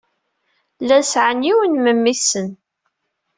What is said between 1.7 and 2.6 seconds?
n memmi-tsen.